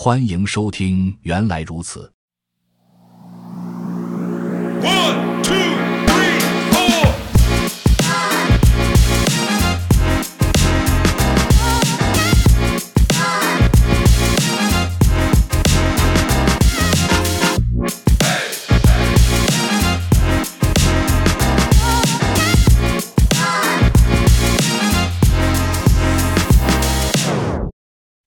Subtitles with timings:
[0.00, 2.12] 欢迎收听《原来如此》。
[4.80, 5.56] One, two,
[6.06, 6.38] three,
[6.70, 7.14] four.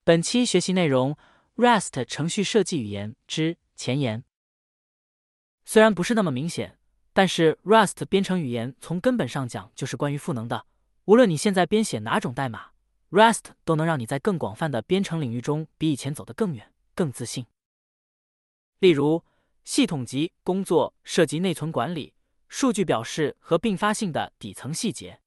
[0.04, 1.16] 本期学习内容
[1.62, 4.24] ：Rust 程序设计语言之前言。
[5.64, 6.80] 虽然不是那么明显，
[7.14, 10.66] 但是 Rust 编程语言从根本上讲就是关于赋能的。
[11.06, 12.72] 无论你现在编写哪种代码
[13.12, 17.46] ，Rust 都能让你在更广泛的编程领域中比以前走得更远、更自信。
[18.80, 19.24] 例如，
[19.64, 22.16] 系统级工作涉及内存管理、
[22.48, 25.22] 数据表示和并发性的底层细节。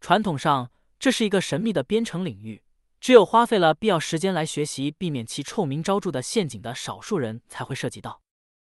[0.00, 2.62] 传统上，这是一个神秘的编程领域。
[3.02, 8.22] 只有花费了必要时间来学习，避免其臭名昭著的陷阱的少数人才会涉及到，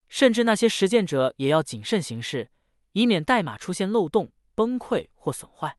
[0.08, 2.48] 甚至那些实践者也要谨慎行事，
[2.92, 5.76] 以免代码出现漏洞、崩溃或损坏。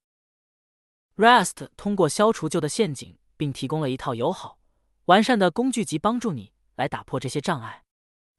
[1.15, 4.59] Rust 通过消除旧的陷阱，并提供了一套友好、
[5.05, 7.85] 完善的工具集，帮助你来打破这些障碍。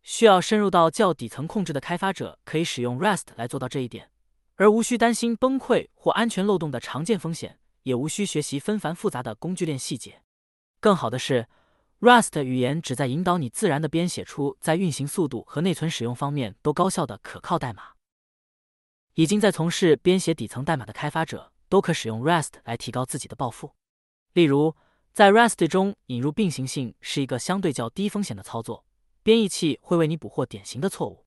[0.02, 4.10] 需要深入到较底层控制的开发者可以使用 Rust 来做到这一点，
[4.56, 7.58] 而无需担心崩溃或安全漏洞的常见风险。
[7.82, 10.22] 也无需学习纷繁复杂的工具链细节。
[10.80, 11.48] 更好的是
[12.00, 17.92] ，Rust 语言旨在引导你自然的编写出在运行速度和内存使用方面都高效的可靠代码。
[19.14, 23.74] 已经在从事编写底层代码的开发者都可使用 Rust 来提高自己的抱负。
[24.32, 24.74] 例如，
[25.12, 28.86] 在 Rust 中引入并行性是一个相对较低风险的操作，
[29.22, 31.26] 编译器会为你捕获典型的错误。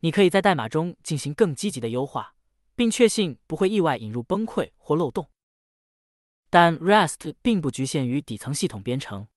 [0.00, 2.34] 你可以在代码中进行更积极的优化，
[2.74, 5.28] 并确信不会意外引入崩溃或漏洞。
[6.50, 9.28] 但 REST 并不局限于底层系统编程，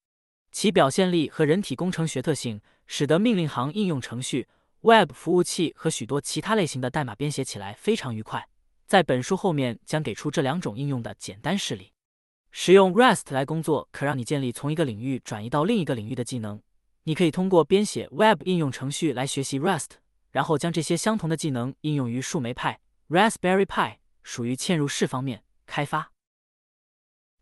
[0.51, 4.47] 其表现力和人体工程学特性使得命令行应用程序、
[4.81, 8.47] Web 服务器和许多其他类型的代码编写起来非常愉快。
[8.87, 11.91] 在本书后面将给出这两种应用的简单示例。
[12.51, 16.61] 使用 REST 来工作，可让你建立从一个领域转移到另一个领域的技能。
[17.03, 19.91] 你可以通过编写 Web 应用程序来学习 REST，
[20.31, 22.79] 然后将这些相同的技能应用于树莓派
[23.09, 26.10] （Raspberry Pi） 属于嵌入式方面开发。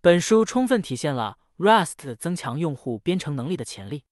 [0.01, 4.05] 本书充分体现了 Rust 增强用户编程能力的潜力。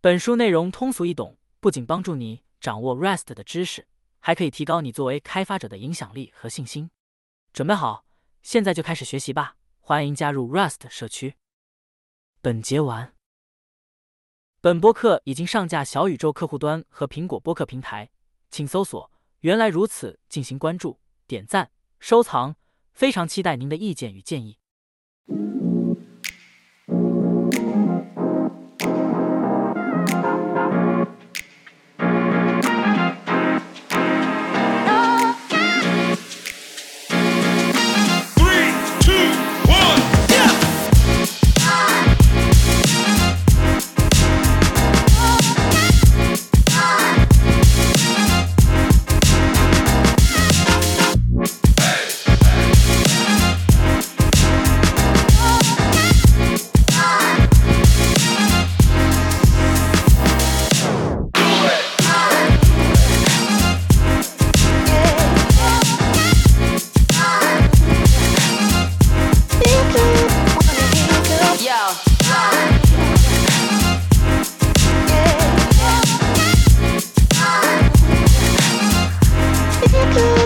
[0.00, 3.86] 本书内容通俗易懂，不仅帮助你掌握 Rust 的知识，
[4.18, 6.90] 还可以提高你作为开发者的影响力和信心。
[7.52, 8.06] 准备好，
[8.42, 9.56] 现在就开始学习吧！
[9.78, 11.34] 欢迎加入 Rust 社区。
[12.40, 13.12] 本节完。
[14.62, 18.08] 本播客已经上架小宇宙客户端和苹果播客平台，
[18.50, 21.70] 请搜索“原来如此”进行关注、点赞、
[22.00, 22.56] 收藏。
[22.94, 24.56] 非常期待您的意见与建议。
[25.28, 25.55] Thank you.
[80.16, 80.45] you.